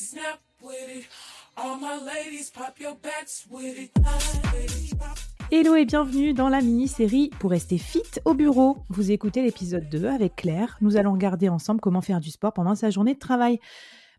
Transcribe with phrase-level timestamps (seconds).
[0.00, 1.06] snap with it.
[1.56, 1.78] All.
[5.50, 8.78] Hello et bienvenue dans la mini-série Pour rester fit au bureau.
[8.88, 10.78] Vous écoutez l'épisode 2 avec Claire.
[10.80, 13.58] Nous allons regarder ensemble comment faire du sport pendant sa journée de travail.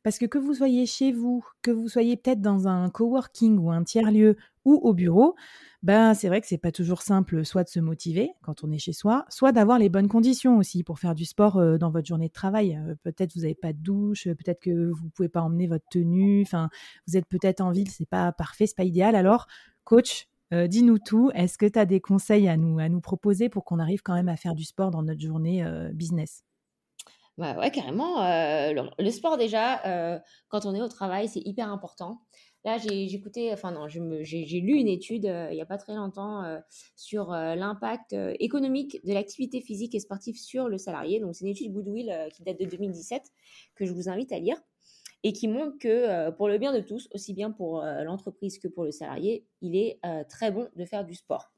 [0.03, 3.71] Parce que que vous soyez chez vous, que vous soyez peut-être dans un coworking ou
[3.71, 4.35] un tiers-lieu,
[4.65, 5.35] ou au bureau,
[5.83, 8.77] ben c'est vrai que c'est pas toujours simple soit de se motiver quand on est
[8.77, 12.07] chez soi, soit d'avoir les bonnes conditions aussi pour faire du sport euh, dans votre
[12.07, 12.75] journée de travail.
[12.75, 16.41] Euh, peut-être vous n'avez pas de douche, peut-être que vous pouvez pas emmener votre tenue,
[16.43, 16.69] enfin
[17.07, 19.15] vous êtes peut-être en ville, c'est pas parfait, c'est pas idéal.
[19.15, 19.47] Alors
[19.83, 21.31] coach, euh, dis-nous tout.
[21.33, 24.13] Est-ce que tu as des conseils à nous, à nous proposer pour qu'on arrive quand
[24.13, 26.43] même à faire du sport dans notre journée business?
[27.37, 28.21] Bah ouais, carrément.
[28.21, 32.21] Euh, le, sport, déjà, euh, quand on est au travail, c'est hyper important.
[32.63, 35.95] Là, j'ai écouté, enfin non, j'ai lu une étude euh, il n'y a pas très
[35.95, 36.43] longtemps
[36.95, 41.19] sur l'impact économique de l'activité physique et sportive sur le salarié.
[41.19, 43.23] Donc, c'est une étude Goodwill qui date de 2017
[43.75, 44.57] que je vous invite à lire
[45.23, 48.83] et qui montre que pour le bien de tous, aussi bien pour l'entreprise que pour
[48.83, 51.50] le salarié, il est très bon de faire du sport.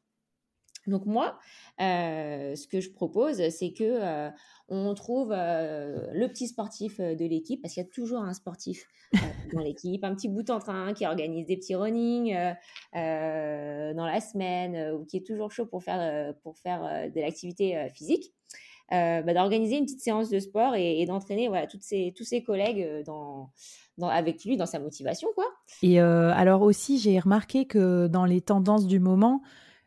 [0.88, 1.38] Donc moi,
[1.80, 4.30] ce que je propose, c'est que
[4.70, 8.88] on trouve le petit sportif de l'équipe, parce qu'il y a toujours un sportif
[9.54, 12.34] dans l'équipe, un petit bout en train qui organise des petits running
[12.94, 18.34] dans la semaine, ou qui est toujours chaud pour faire, pour faire de l'activité physique.
[18.92, 23.04] Bah, d'organiser une petite séance de sport et, d'entraîner voilà, toutes ses, tous ses collègues
[23.06, 23.50] dans,
[23.98, 25.30] dans, avec lui dans sa motivation.
[25.34, 25.46] Quoi.
[25.82, 29.42] Et alors aussi, j'ai remarqué que dans les tendances du moment,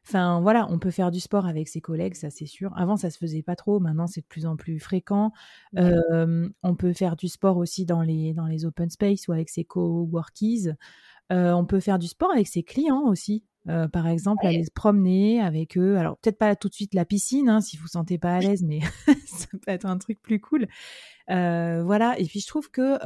[0.07, 2.73] Enfin, voilà, on peut faire du sport avec ses collègues, ça c'est sûr.
[2.77, 3.81] Avant, ça se faisait pas trop.
[3.81, 5.33] Maintenant, c'est de plus en plus fréquent.
[5.75, 9.65] on peut faire du sport aussi dans les, dans les open space ou avec ses
[9.65, 10.69] coworkies.
[11.33, 13.45] Euh, on peut faire du sport avec ses clients aussi.
[13.69, 15.97] Euh, par exemple, aller se promener avec eux.
[15.97, 18.41] Alors, peut-être pas tout de suite la piscine, hein, si vous ne sentez pas à
[18.41, 18.81] l'aise, mais
[19.27, 20.69] ça peut être un truc plus cool.
[21.31, 22.19] Euh, voilà.
[22.19, 22.99] Et puis, je trouve que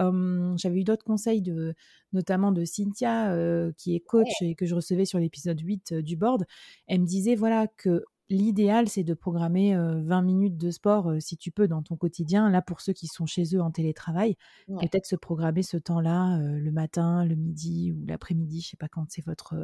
[0.56, 1.74] j'avais eu d'autres conseils, de,
[2.12, 3.34] notamment de Cynthia,
[3.76, 6.44] qui est coach et que je recevais sur l'épisode 8 du board.
[6.86, 11.50] Elle me disait, voilà, que l'idéal, c'est de programmer 20 minutes de sport, si tu
[11.50, 12.50] peux, dans ton quotidien.
[12.50, 14.36] Là, pour ceux qui sont chez eux en télétravail,
[14.82, 18.88] et peut-être se programmer ce temps-là, le matin, le midi ou l'après-midi, je sais pas
[18.88, 19.56] quand c'est votre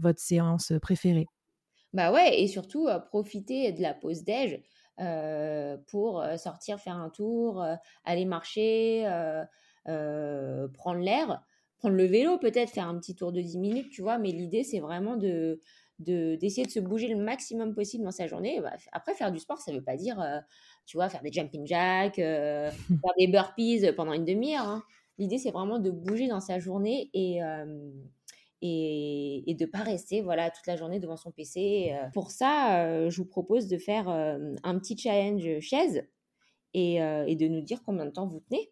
[0.00, 1.26] votre séance préférée?
[1.92, 4.60] Bah ouais, et surtout profiter de la pause déj
[5.88, 7.64] pour sortir faire un tour,
[8.04, 9.04] aller marcher,
[9.84, 11.42] prendre l'air,
[11.78, 14.18] prendre le vélo peut-être, faire un petit tour de 10 minutes, tu vois?
[14.18, 15.60] Mais l'idée, c'est vraiment de
[15.98, 18.58] d'essayer de, se bouger le maximum possible dans sa journée.
[18.62, 20.24] Bah, après, faire du sport, ça ne veut pas dire,
[20.86, 24.66] tu vois, faire des jumping jacks, faire des burpees pendant une demi-heure.
[24.66, 24.82] Hein.
[25.18, 27.40] L'idée, c'est vraiment de bouger dans sa journée et,
[28.62, 31.92] et, de pas rester voilà toute la journée devant son PC.
[31.92, 32.08] Euh.
[32.12, 36.06] Pour ça, euh, je vous propose de faire euh, un petit challenge chaise
[36.72, 38.70] et de nous dire combien de temps vous tenez.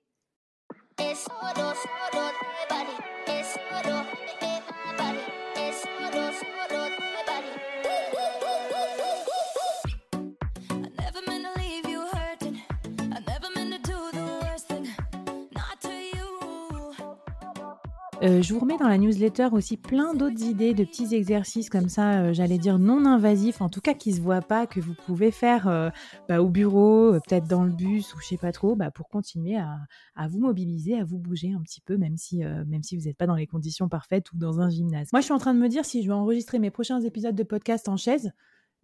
[18.25, 21.89] Euh, je vous remets dans la newsletter aussi plein d'autres idées de petits exercices comme
[21.89, 24.95] ça, euh, j'allais dire non invasifs, en tout cas qui se voient pas, que vous
[25.06, 25.89] pouvez faire euh,
[26.28, 29.57] bah, au bureau, peut-être dans le bus ou je sais pas trop, bah, pour continuer
[29.57, 33.17] à, vous mobiliser, à vous bouger un petit peu, même si, même si vous n'êtes
[33.17, 35.11] pas dans les conditions parfaites ou dans un gymnase.
[35.12, 37.37] Moi, je suis en train de me dire si je vais enregistrer mes prochains épisodes
[37.37, 38.33] de podcast en chaise,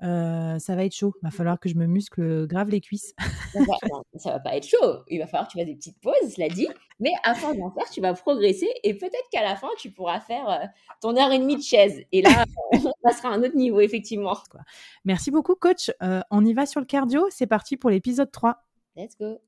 [0.03, 1.15] euh, ça va être chaud.
[1.23, 3.15] Il va falloir que je me muscle grave les cuisses.
[4.17, 5.05] ça va pas être chaud.
[5.09, 6.69] Il va falloir que tu fasses des petites pauses, cela dit.
[7.01, 10.21] Mais à force d'en faire, tu vas progresser et peut-être qu'à la fin, tu pourras
[10.21, 10.67] faire euh,
[11.01, 12.03] ton heure et demie de chaise.
[12.13, 14.37] Et là, on passera à un autre niveau, effectivement.
[15.05, 15.91] Merci beaucoup, coach.
[16.03, 17.27] Euh, on y va sur le cardio.
[17.31, 18.57] C'est parti pour l'épisode 3.
[18.97, 19.39] Let's go.